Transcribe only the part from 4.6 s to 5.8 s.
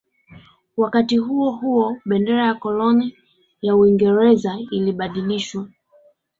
ilibadilishwa